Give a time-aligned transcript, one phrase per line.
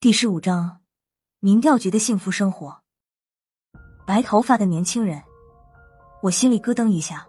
[0.00, 0.78] 第十五章，
[1.40, 2.72] 民调局的幸福生活。
[4.06, 5.20] 白头发的年轻人，
[6.22, 7.26] 我心里咯噔一下。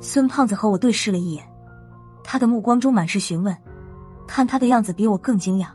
[0.00, 1.44] 孙胖子和我对视了一眼，
[2.22, 3.52] 他的目光中满是询问，
[4.24, 5.66] 看他的样子比我更惊讶。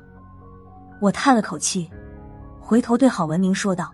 [1.02, 1.92] 我叹了口气，
[2.62, 3.92] 回头对郝文明说道：“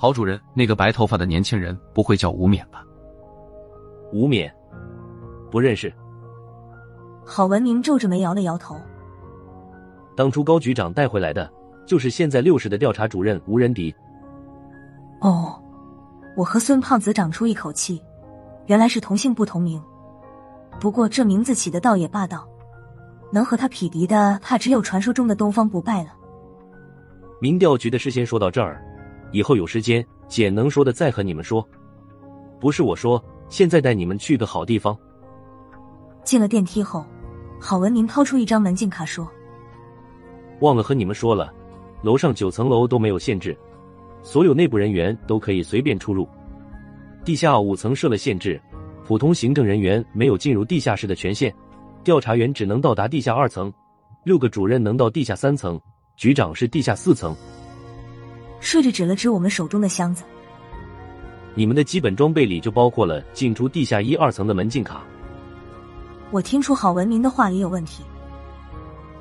[0.00, 2.82] 郝主任，那个白头发的年轻人不会叫吴冕吧？”
[4.14, 4.50] 吴冕，
[5.50, 5.92] 不认识。
[7.22, 8.80] 郝文明皱着眉摇了摇头。
[10.16, 11.48] 当初高局长带回来的，
[11.86, 13.94] 就是现在六市的调查主任吴仁迪。
[15.20, 15.62] 哦，
[16.36, 18.02] 我和孙胖子长出一口气，
[18.66, 19.80] 原来是同姓不同名。
[20.80, 22.48] 不过这名字起的倒也霸道，
[23.30, 26.10] 能和他匹敌的，怕只有传说中的东方不败了。
[27.40, 28.82] 民调局的事先说到这儿，
[29.32, 31.66] 以后有时间姐能说的再和你们说。
[32.58, 34.96] 不是我说，现在带你们去个好地方。
[36.24, 37.04] 进了电梯后，
[37.60, 39.30] 郝文明掏出一张门禁卡说。
[40.60, 41.52] 忘了和你们说了，
[42.02, 43.56] 楼上九层楼都没有限制，
[44.22, 46.28] 所有内部人员都可以随便出入。
[47.24, 48.60] 地下五层设了限制，
[49.04, 51.54] 普通行政人员没有进入地下室的权限，
[52.04, 53.72] 调查员只能到达地下二层，
[54.24, 55.80] 六个主任能到地下三层，
[56.16, 57.34] 局长是地下四层。
[58.60, 60.24] 说着指了指我们手中的箱子，
[61.54, 65.02] 你们的基本装备里就包括了进出地下一二层的门禁卡。
[66.30, 68.02] 我听出郝文明的话里有问题。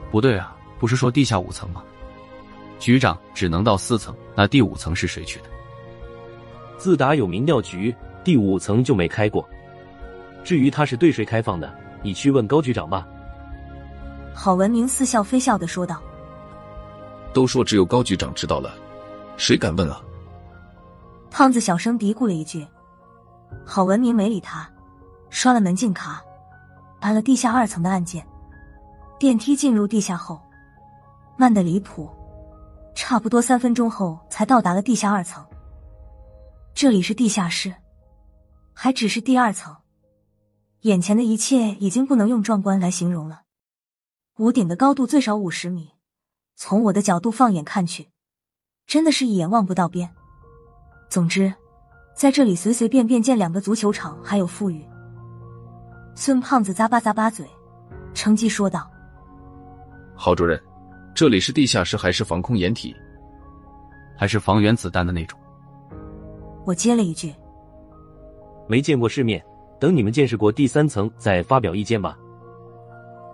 [0.10, 0.55] 不对啊。
[0.80, 1.84] 不是说地下五层吗？
[2.80, 5.46] 局长只能到四层，那第五层是谁去的？
[6.78, 9.48] 自打有民调局，第五层就没开过。
[10.44, 13.08] 至于他是对谁开放的，你去问高局长吧。
[14.34, 16.02] 郝文明似笑非笑的说道
[17.34, 18.76] ：“都说只有高局长知道了，
[19.38, 20.02] 谁敢问啊？”
[21.32, 22.68] 胖子小声嘀咕了一句。
[23.66, 24.70] 郝文明没理他，
[25.30, 26.22] 刷了门禁卡，
[27.00, 28.26] 按了地下二层的按键，
[29.18, 30.40] 电梯进入地下后。
[31.38, 32.10] 慢的离谱，
[32.96, 35.46] 差不多三分钟后才到达了地下二层。
[36.74, 37.74] 这里是地下室，
[38.74, 39.76] 还只是第二层。
[40.82, 43.42] 眼前的一切已经不能用壮观来形容了。
[44.38, 45.92] 屋顶的高度最少五十米，
[46.56, 48.10] 从我的角度放眼看去，
[48.86, 50.10] 真的是一眼望不到边。
[51.10, 51.54] 总之，
[52.16, 54.86] 在这里随随便便建两个足球场还有富裕。
[56.16, 57.46] 孙胖子咂巴咂巴嘴，
[58.14, 58.90] 乘机说道
[60.16, 60.62] ：“郝主任。”
[61.16, 62.94] 这里是地下室还是防空掩体，
[64.18, 65.40] 还是防原子弹的那种？
[66.66, 67.34] 我接了一句
[68.68, 69.42] ：“没见过世面，
[69.80, 72.20] 等你们见识过第三层再发表意见吧。”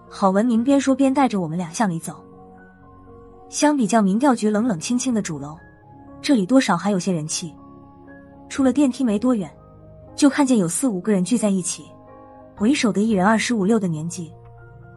[0.08, 2.24] 郝文明边说边带着我们俩向里走。
[3.50, 5.58] 相比较民调局冷冷清清的主楼，
[6.22, 7.52] 这里多少还有些人气。
[8.48, 9.52] 出了电梯没多远，
[10.16, 11.86] 就看见有四五个人聚在一起，
[12.60, 14.32] 为首的一人二十五六的年纪，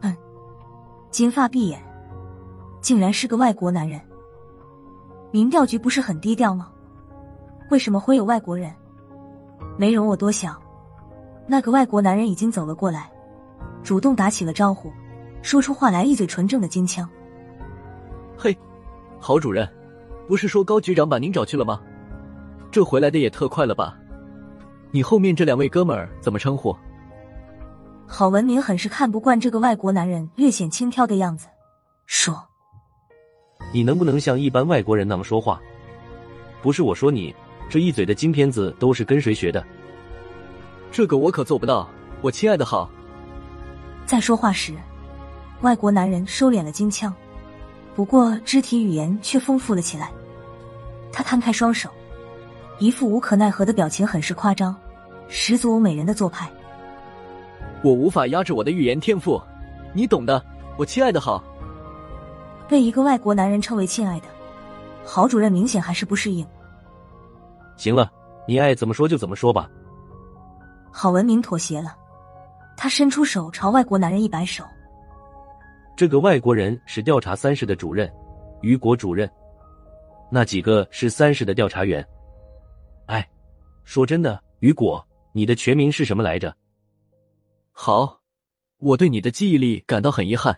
[0.02, 0.14] 嗯，
[1.10, 1.82] 金发碧眼。
[2.84, 3.98] 竟然是个外国男人。
[5.30, 6.70] 民调局不是很低调吗？
[7.70, 8.70] 为什么会有外国人？
[9.78, 10.60] 没容我多想，
[11.46, 13.10] 那个外国男人已经走了过来，
[13.82, 14.92] 主动打起了招呼，
[15.40, 17.08] 说出话来一嘴纯正的京腔。
[18.36, 18.54] 嘿，
[19.18, 19.66] 郝主任，
[20.28, 21.80] 不是说高局长把您找去了吗？
[22.70, 23.96] 这回来的也特快了吧？
[24.90, 26.76] 你后面这两位哥们儿怎么称呼？
[28.06, 31.46] 郝文明很是看不惯这个外国男人略显轻佻的样子，
[32.04, 32.46] 说。
[33.74, 35.60] 你能不能像一般外国人那么说话？
[36.62, 37.34] 不是我说你，
[37.68, 39.66] 这一嘴的金片子都是跟谁学的？
[40.92, 41.90] 这个我可做不到，
[42.20, 42.88] 我亲爱的好。
[44.06, 44.72] 在说话时，
[45.62, 47.12] 外国男人收敛了金腔，
[47.96, 50.12] 不过肢体语言却丰富了起来。
[51.10, 51.90] 他摊开双手，
[52.78, 54.72] 一副无可奈何的表情，很是夸张，
[55.26, 56.48] 十足美人的做派。
[57.82, 59.42] 我无法压制我的语言天赋，
[59.92, 60.40] 你懂的，
[60.76, 61.42] 我亲爱的好。
[62.68, 64.26] 被一个外国男人称为“亲爱的”，
[65.04, 66.46] 郝主任明显还是不适应。
[67.76, 68.10] 行了，
[68.46, 69.70] 你爱怎么说就怎么说吧。
[70.90, 71.96] 郝文明妥协了，
[72.76, 74.64] 他伸出手朝外国男人一摆手。
[75.96, 78.12] 这个外国人是调查三室的主任，
[78.62, 79.30] 于国主任。
[80.30, 82.04] 那几个是三室的调查员。
[83.06, 83.28] 哎，
[83.84, 86.54] 说真的，于果，你的全名是什么来着？
[87.72, 88.20] 好，
[88.78, 90.56] 我对你的记忆力感到很遗憾。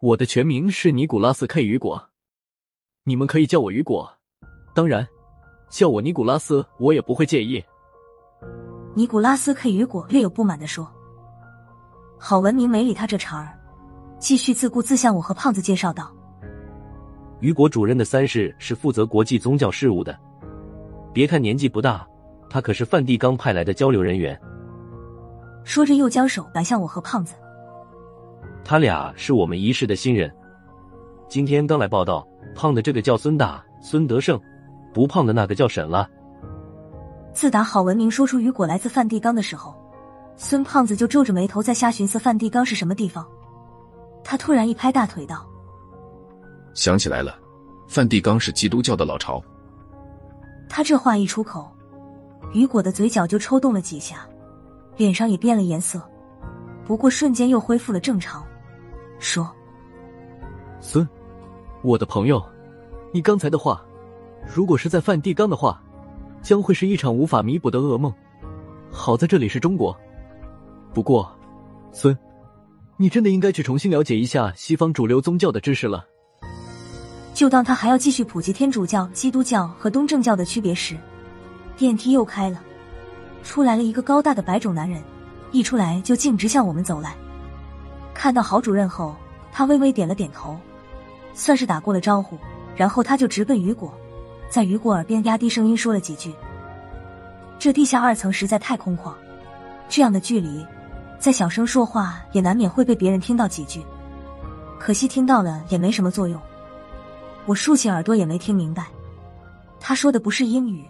[0.00, 2.10] 我的全名是尼古拉斯 ·K· 雨果，
[3.04, 4.06] 你们可以叫我雨果，
[4.74, 5.08] 当然，
[5.70, 7.64] 叫我尼古拉斯我也不会介意。
[8.94, 10.86] 尼古拉斯 ·K· 雨果略有不满的说
[12.20, 13.58] ：“郝文明没理他这茬儿，
[14.18, 16.14] 继续自顾自向我和胖子介绍道
[17.40, 20.14] ：‘雨果主任的三世是负责国际宗教事务的，
[21.14, 22.06] 别看年纪不大，
[22.50, 24.38] 他可是梵蒂冈派来的交流人员。’
[25.64, 27.34] 说着又将手摆向我和胖子。”
[28.68, 30.28] 他俩是我们一室的新人，
[31.28, 34.40] 今天刚来报道，胖的这个叫孙大孙德胜，
[34.92, 36.10] 不胖的那个叫沈了。
[37.32, 39.72] 自打郝文明说出雨果来自梵蒂冈的时候，
[40.34, 43.24] 孙胖子就皱着眉头在瞎寻思梵蒂冈是什么地方。
[44.24, 45.46] 他突然一拍大腿道
[46.74, 47.38] ：“想起来了，
[47.86, 49.40] 梵蒂冈是基督教的老巢。”
[50.68, 51.70] 他这话一出口，
[52.52, 54.26] 雨果的嘴角就抽动了几下，
[54.96, 56.02] 脸上也变了颜色，
[56.84, 58.44] 不过瞬间又恢复了正常，
[59.18, 59.50] 说
[60.80, 61.06] ：“孙，
[61.82, 62.42] 我的朋友，
[63.12, 63.84] 你刚才的话，
[64.54, 65.82] 如果是在梵蒂冈的话，
[66.42, 68.12] 将会是一场无法弥补的噩梦。
[68.90, 69.96] 好在这里是中国。
[70.94, 71.30] 不过，
[71.92, 72.16] 孙，
[72.96, 76.06] 你真的应该去重新了解一下西方主流宗教的知识了。”
[77.34, 80.96] 就当他还要继续普及天主教、基督教和东正教的区别时，
[81.76, 82.62] 电梯又开了，
[83.42, 85.02] 出来了一个高大的白种男人，
[85.52, 87.14] 一出来就径直向我们走来。
[88.16, 89.14] 看到郝主任后，
[89.52, 90.56] 他微微点了点头，
[91.34, 92.38] 算是打过了招呼，
[92.74, 93.92] 然后他就直奔雨果，
[94.48, 96.34] 在雨果耳边压低声音说了几句。
[97.58, 99.12] 这地下二层实在太空旷，
[99.88, 100.66] 这样的距离，
[101.18, 103.84] 再小声说话也难免会被别人听到几句。
[104.78, 106.40] 可惜听到了也没什么作用。
[107.44, 108.86] 我竖起耳朵也没听明白，
[109.78, 110.84] 他说的不是英语，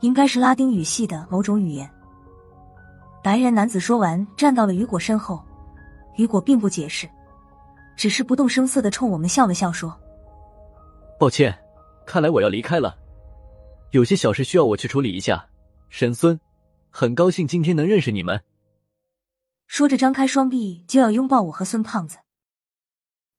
[0.00, 1.88] 应该是拉丁语系的某种语言。
[3.22, 5.40] 白人男子说完，站到了雨果身后。
[6.20, 7.08] 雨果并不解释，
[7.96, 9.98] 只是不动声色的冲我们笑了笑，说
[11.18, 11.58] ：“抱歉，
[12.06, 12.94] 看来我要离开了，
[13.92, 15.48] 有些小事需要我去处理一下。”
[15.88, 16.38] 沈孙，
[16.90, 18.38] 很高兴今天能认识你们。
[19.66, 22.18] 说着，张开双臂就要拥抱我和孙胖子。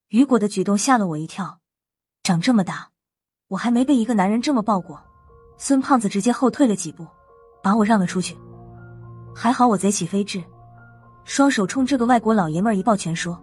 [0.07, 1.59] 雨果的举动吓了我一跳。
[2.23, 2.89] 长这么大，
[3.49, 4.99] 我还没被一个男人这么抱过。
[5.59, 7.05] 孙胖子直接后退了几步，
[7.61, 8.35] 把我让了出去。
[9.35, 10.43] 还好我贼起飞智，
[11.23, 13.39] 双手冲这个外国老爷们儿一抱拳，说：“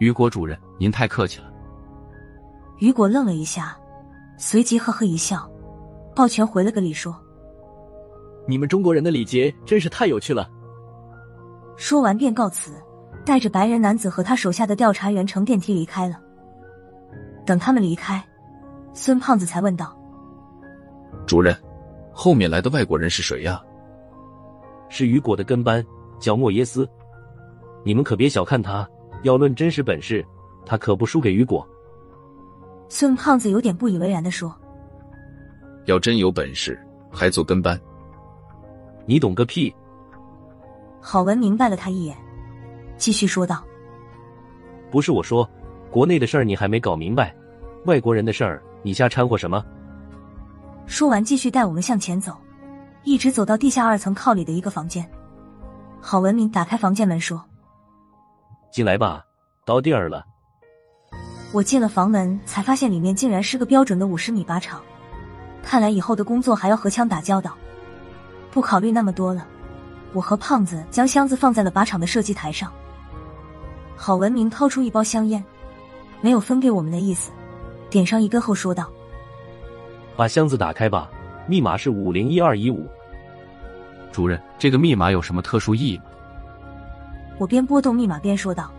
[0.00, 1.52] 雨果主任，您太客气了。”
[2.78, 3.76] 雨果愣了一下，
[4.36, 5.48] 随即呵呵一笑，
[6.14, 7.16] 抱拳回了个礼，说
[8.46, 10.48] ：“你们中国人的礼节真是太有趣了。”
[11.76, 12.72] 说完便告辞，
[13.24, 16.20] 带着白人男子和他手下的调查员乘电梯离开了。
[17.44, 18.22] 等他们离开，
[18.92, 19.96] 孙胖子才问道
[21.26, 21.56] ：“主任，
[22.12, 23.62] 后面来的外国人是谁呀
[24.88, 25.84] ？”“是雨果的跟班，
[26.18, 26.88] 叫莫耶斯。
[27.84, 28.88] 你们可别小看他，
[29.22, 30.24] 要论真实本事，
[30.64, 31.66] 他可不输给雨果。”
[32.88, 34.54] 孙胖子有点不以为然的说
[35.86, 36.78] ：“要真有本事，
[37.10, 37.80] 还做跟班？
[39.06, 39.74] 你懂个屁！”
[41.00, 42.16] 郝文明白了他一眼，
[42.96, 43.64] 继续说道
[44.90, 45.48] ：“不是我说。”
[45.88, 47.34] 国内的事儿你还没搞明白，
[47.86, 49.64] 外国人的事儿你瞎掺和什么？
[50.84, 52.36] 说完，继续带我们向前走，
[53.04, 55.08] 一直走到地下二层靠里的一个房间。
[56.08, 57.44] 郝文明打开房间门说
[58.70, 59.24] ：“进来吧，
[59.64, 60.24] 到地儿了。”
[61.52, 64.80] 我进了房门，才发现里面竟然是个标准的五十米靶场。
[65.64, 67.58] 看来以后的工作还要和枪打交道。
[68.52, 69.48] 不考虑那么多了，
[70.12, 72.72] 我和胖子将箱子放在了靶场的射击台上。
[73.96, 75.44] 郝文明掏出一包香烟。
[76.20, 77.32] 没有分给我们的意思，
[77.90, 78.88] 点上一根后说道
[80.16, 81.10] ：“把箱子打开吧，
[81.48, 82.88] 密码是五零一二一五。”
[84.16, 86.04] 主任，这个密码有什么特殊意义吗？
[87.36, 88.72] 我边拨动密码边说道：“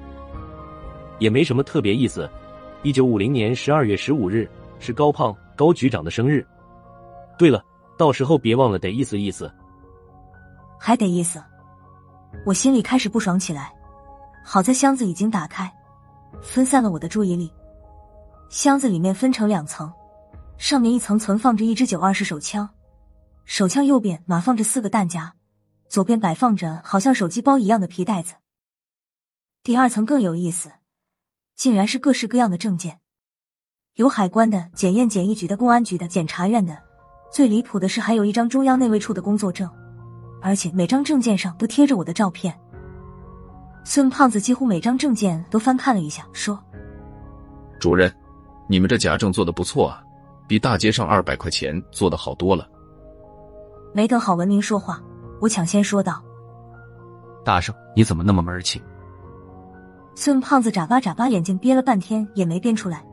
[1.21, 2.27] 也没什么特别意思。
[2.81, 4.49] 一九五零年十二月十五日
[4.79, 6.43] 是高胖高局长的生日。
[7.37, 7.63] 对了，
[7.99, 9.47] 到时候别忘了得意思意思。”
[10.81, 11.39] 还得意思？
[12.43, 13.71] 我心里开始不爽起来。
[14.43, 15.71] 好在箱子已经打开。
[16.41, 17.53] 分散了我的注意力。
[18.49, 19.93] 箱子里面分成两层，
[20.57, 22.67] 上面一层存放着一支九二式手枪，
[23.47, 25.33] 手枪右边码放着四个弹夹，
[25.87, 28.33] 左边摆放着好像手机包一样的皮袋子。
[29.63, 30.69] 第二层更有意思，
[31.55, 32.99] 竟然是各式各样的证件，
[33.93, 36.77] 有海关的、检验检疫局的、公安局的、检察院的。
[37.31, 39.69] 最离谱的是，还有一张中央内卫处的工作证，
[40.41, 42.53] 而且每张证件上都贴着我的照片。
[43.85, 46.61] 孙胖子几乎每张证件都翻看了一下，说
[47.79, 48.13] ：“主任，
[48.67, 50.03] 你们这假证做的不错啊，
[50.49, 52.69] 比大街上二百块钱做的好多了。”
[53.93, 55.01] 没等郝文明说话，
[55.39, 56.23] 我抢先说道
[57.43, 58.81] ：“大圣，你怎么那么门儿清？”
[60.15, 63.05] 孙胖子眨巴眨巴眼睛，憋了半天也没憋出来，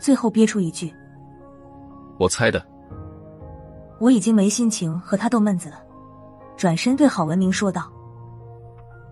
[0.00, 0.92] 最后憋出一句
[2.18, 2.64] ：“我猜的。”
[4.00, 5.76] 我已经没心情和他逗闷子了，
[6.56, 7.90] 转身对郝文明说道。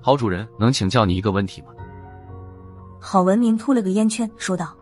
[0.02, 1.68] 郝主任，能请教你一个问题吗？
[3.00, 4.76] 郝文明吐了个烟圈，说道：“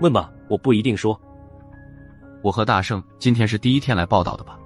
[0.00, 1.18] 问吧，我不一定说。
[2.42, 4.58] 我和大圣今天是第一天来报道的吧？”“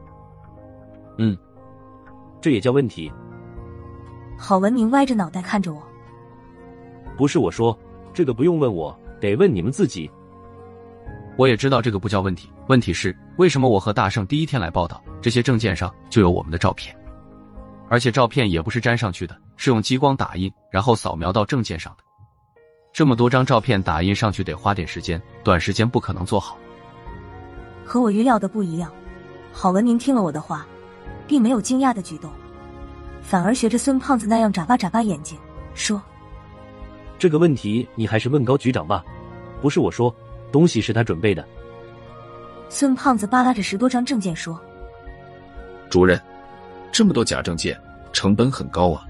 [1.21, 1.37] 嗯，
[2.41, 3.13] 这也叫问题？”
[4.39, 5.83] 郝文明歪着脑袋看着我
[7.15, 7.79] ：“不是我说，
[8.15, 10.11] 这个不用问我，得问你们自己。
[11.37, 16.97] 我也知道这个不叫问题，问题是为什么我和大圣第一天来报道，这些证件上就有我们的照片，
[17.89, 22.05] 而且照片也不是粘上去的，是用激光打印，然后扫描到证件上的。
[22.93, 26.59] 这么多张照片打印上去得花点时间，短时间不可能做好。
[27.85, 28.91] 和我预料的不一样，
[29.53, 30.67] 郝文明听了我的话，
[31.31, 32.29] 并没有惊讶的举动，
[33.23, 35.39] 反而学着孙胖子那样眨巴眨巴眼睛，
[35.75, 36.03] 说
[37.21, 39.05] ：“这个问题你还是问高局长吧，
[39.61, 40.13] 不是我说。”
[40.51, 41.47] 东西是他准备的。
[42.69, 44.61] 孙胖子扒拉着十多张证件说
[45.89, 46.21] ：“主任，
[46.91, 47.81] 这么多假证件，
[48.13, 49.07] 成本很高啊。”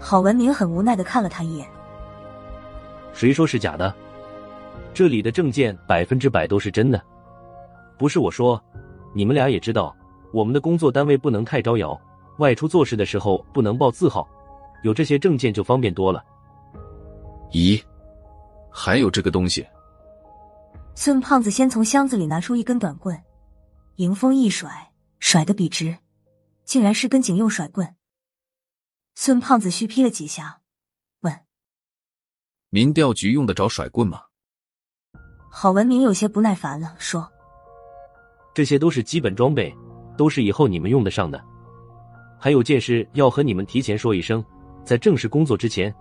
[0.00, 1.64] 郝文明很无奈的看了他一眼
[3.14, 3.94] ：“谁说是假的？
[4.92, 7.00] 这里的证件百分之百都是真的。
[7.96, 8.60] 不是我说，
[9.14, 9.94] 你们俩也知道，
[10.32, 11.98] 我们的工作单位不能太招摇，
[12.38, 14.28] 外出做事的时候不能报字号，
[14.82, 16.24] 有这些证件就方便多了。”
[17.52, 17.82] 咦，
[18.70, 19.66] 还有这个东西？
[20.94, 23.18] 孙胖子先从箱子里拿出一根短棍，
[23.96, 25.96] 迎风一甩，甩得笔直，
[26.64, 27.94] 竟然是根警用甩棍。
[29.14, 30.60] 孙胖子虚劈了几下，
[31.20, 31.40] 问
[32.70, 34.22] ：“民调局用得着甩棍吗？”
[35.50, 37.32] 郝文明有些不耐烦了，说
[38.52, 39.74] ：“这些都是基本装备，
[40.18, 41.40] 都是以后你们用得上的。
[42.38, 44.44] 还有件事要和你们提前说一声，
[44.84, 45.94] 在正式工作之前，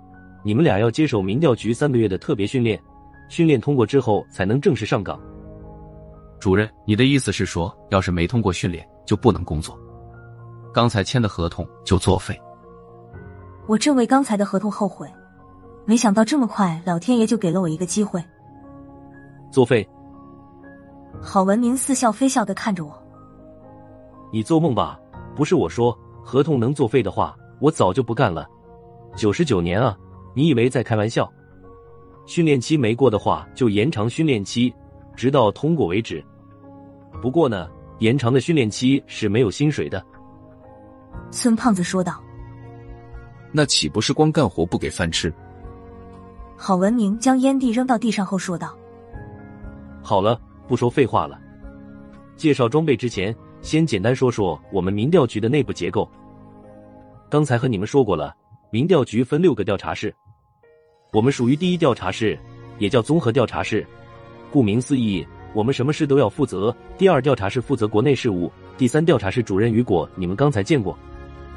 [0.43, 2.77] 你们俩要接受民调局三个月的特别训练。”
[3.29, 5.19] 训练通过之后才能正式上岗。
[6.39, 9.77] 主任，你的意思是说，要是没通过训练就不能工作？
[10.74, 12.39] 刚才签的合同就作废？
[13.67, 15.12] 我正为刚才的合同后悔，
[15.83, 18.24] 没想到这么快，老天爷就给了我一个机会。
[19.51, 19.86] 作废？
[21.21, 23.07] 郝文明似笑非笑的看着我。
[24.31, 25.00] 你做梦吧！
[25.36, 28.48] 不是我说，合同能作废的话，我早就不干了。
[29.15, 29.98] 九十九年啊，
[30.34, 31.31] 你以为在开玩笑？
[32.25, 34.74] 训练期没过的话，就延长训练期，
[35.15, 36.24] 直到通过为止。
[37.22, 37.69] 不过呢，
[38.00, 40.05] 延长的训练期是没有薪水的。
[41.31, 42.22] 孙胖子说道
[43.51, 45.34] ：“那岂不是光干活不给饭吃？”
[46.57, 48.75] 郝文明将烟蒂扔到地上后说道
[50.03, 51.39] ：“好了，不说废话了。
[52.36, 53.36] 介绍装备之前，
[53.67, 56.09] 先简单说说我们民调局的内部结构。
[57.29, 58.33] 刚才和你们说过了，
[58.69, 60.15] 民调局分六个调查室。”
[61.12, 62.39] 我们属于第一调查室，
[62.79, 63.86] 也叫综合调查室。
[64.50, 66.74] 顾名思义，我们什么事都要负责。
[66.97, 68.50] 第二调查室负责国内事务。
[68.77, 70.97] 第三调查室主任雨果，你们刚才见过，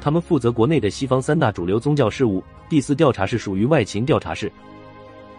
[0.01, 2.43] 他们负责国内的西方三大主流宗教事务。
[2.67, 4.51] 第四调查室属于外勤调查室。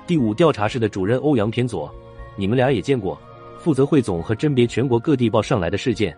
[0.06, 1.94] 第五调查室的主任欧阳偏左，
[2.34, 3.20] 你们俩也见过，
[3.58, 6.16] 负责汇总和甄别全国各地报上来的事件，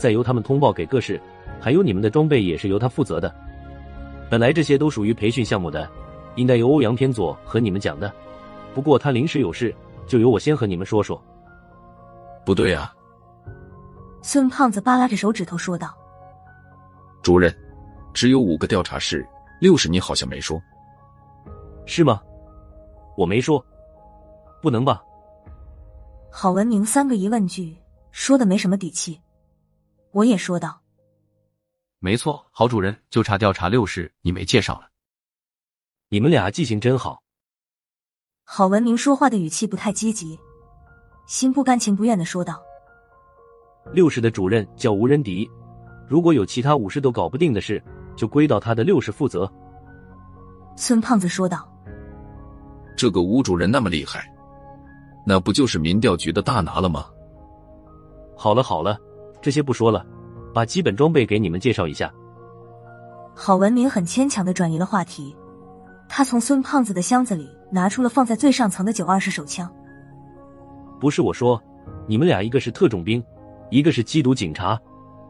[0.00, 1.20] 再由他们通报给各市。
[1.60, 3.32] 还有你们的装备也是由他负责的。
[4.30, 5.86] 本来这些都属于培训项目的。
[6.36, 8.10] 应该由欧阳天佐和你们讲的，
[8.72, 9.74] 不过他临时有事，
[10.06, 11.20] 就由我先和你们说说。
[12.46, 12.94] 不对啊！
[14.22, 15.92] 孙胖子扒拉着手指头说道
[17.20, 17.54] ：“主任，
[18.14, 19.26] 只有五个调查室，
[19.60, 20.58] 六是你好像没说，
[21.84, 22.22] 是吗？
[23.16, 23.62] 我没说，
[24.62, 25.02] 不能吧？”
[26.30, 27.76] 郝文明三个疑问句
[28.12, 29.20] 说的没什么底气，
[30.12, 30.80] 我也说道
[32.00, 34.88] ：“没错，郝主任，就差调查六室你没介绍了。”
[36.10, 37.22] 你们俩记性真好。
[38.42, 40.36] 郝文明说话的语气不太积极，
[41.28, 42.60] 心不甘情不愿的说道
[43.94, 45.48] ：“六室的主任叫吴仁迪，
[46.08, 47.80] 如果有其他五室都搞不定的事，
[48.16, 49.50] 就归到他的六室负责。”
[50.76, 51.70] 孙胖子说道
[52.98, 54.28] ：“这个吴主任那么厉害，
[55.24, 57.06] 那不就是民调局的大拿了吗？”
[58.36, 58.98] 好了好了，
[59.40, 60.04] 这些不说了，
[60.54, 62.12] 把基本装备给你们介绍一下。
[63.34, 65.34] 郝文明很牵强的转移了话题。
[66.08, 69.70] 他从孙胖子的箱子里拿出了放在最上层的九二式手枪。
[71.00, 71.62] 不是我说，
[72.08, 73.22] 你们俩一个是特种兵，
[73.70, 74.78] 一个是缉毒警察，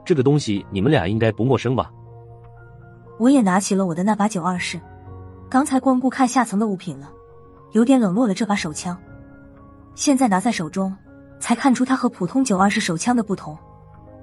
[0.04, 1.92] 这个东西你们俩应该不陌生吧？
[3.18, 4.80] 我也拿起了我的那把九二式，
[5.50, 7.12] 刚才光顾看下层的物品了，
[7.72, 8.96] 有点冷落了这把手枪。
[9.94, 10.96] 现在拿在手中，
[11.38, 13.56] 才看出它和普通九二式手枪的不同。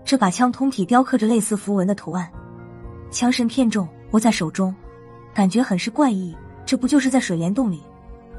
[0.07, 2.31] 这把枪通体雕刻着类似符文的图案，
[3.11, 4.73] 枪身偏重，握在手中，
[5.33, 6.33] 感觉很是怪异。
[6.65, 7.83] 这不就是在水帘洞里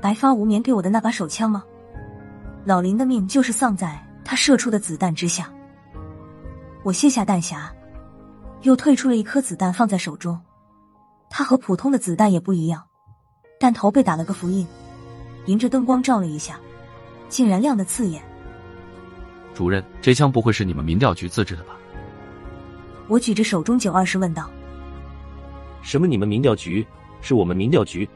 [0.01, 1.63] 白发无眠给我的那把手枪吗？
[2.65, 5.53] 老林的命就是丧在他射出的子弹之下。
[6.85, 7.69] 我卸下弹匣，
[8.63, 10.41] 又退出了一颗子弹放在手中。
[11.29, 12.83] 它和普通的子弹也不一样，
[13.61, 14.67] 弹头被打了个符印，
[15.45, 16.59] 迎着灯光照了一下，
[17.29, 18.23] 竟然亮得刺眼。
[19.59, 21.75] 主任，这枪不会是你们民调局自制的吧？
[23.09, 24.49] 我举着手中九二式问道
[25.83, 26.07] ：“什么？
[26.07, 26.87] 你们民调局？
[27.21, 28.09] 是我们民调局？”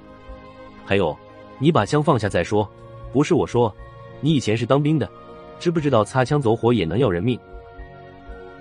[0.87, 1.19] 还有，
[1.59, 2.71] 你把枪放下再说。
[3.13, 3.75] 不是我说，
[4.21, 5.11] 你以前是当兵的，
[5.59, 7.37] 知不知道擦枪走火也能要人命？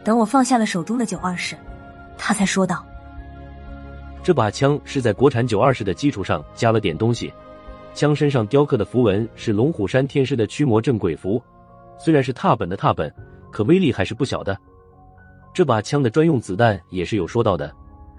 [0.04, 1.56] 等我放下了手中的九二式，
[2.18, 2.84] 他才说道
[4.26, 7.32] ：“这把枪是在国产九二式的基础上加了点东西，
[7.94, 11.40] 枪身上雕刻的符文是龙虎山天师的驱魔镇鬼符，
[12.04, 13.14] 虽然是踏本的踏本，
[13.52, 14.58] 可威力还是不小的。
[15.54, 17.72] 这把枪的专用子弹也是有说到的，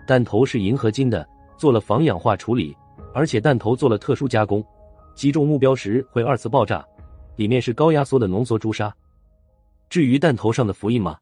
[0.07, 2.77] 弹头是银合金的，做了防氧化处理，
[3.12, 4.65] 而且弹头做了特殊加工，
[5.17, 6.87] 击中目标时会二次爆炸，
[7.35, 8.95] 里面是高压缩的浓缩朱砂。
[9.91, 11.17] 至于弹头上的符印吗。”